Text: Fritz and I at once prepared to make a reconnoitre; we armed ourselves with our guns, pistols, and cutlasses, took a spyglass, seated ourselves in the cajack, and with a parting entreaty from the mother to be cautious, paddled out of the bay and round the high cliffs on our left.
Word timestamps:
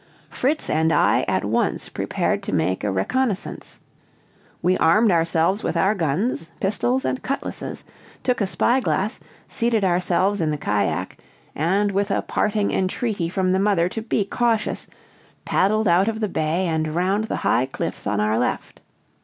Fritz 0.31 0.67
and 0.67 0.91
I 0.91 1.25
at 1.27 1.45
once 1.45 1.87
prepared 1.87 2.41
to 2.41 2.51
make 2.51 2.83
a 2.83 2.91
reconnoitre; 2.91 3.77
we 4.63 4.75
armed 4.79 5.11
ourselves 5.11 5.61
with 5.61 5.77
our 5.77 5.93
guns, 5.93 6.51
pistols, 6.59 7.05
and 7.05 7.21
cutlasses, 7.21 7.85
took 8.23 8.41
a 8.41 8.47
spyglass, 8.47 9.19
seated 9.47 9.83
ourselves 9.85 10.41
in 10.41 10.49
the 10.49 10.57
cajack, 10.57 11.19
and 11.53 11.91
with 11.91 12.09
a 12.09 12.23
parting 12.23 12.71
entreaty 12.71 13.29
from 13.29 13.51
the 13.51 13.59
mother 13.59 13.87
to 13.89 14.01
be 14.01 14.25
cautious, 14.25 14.87
paddled 15.45 15.87
out 15.87 16.07
of 16.07 16.19
the 16.19 16.27
bay 16.27 16.65
and 16.65 16.95
round 16.95 17.25
the 17.25 17.35
high 17.45 17.67
cliffs 17.67 18.07
on 18.07 18.19
our 18.19 18.39
left. 18.39 18.81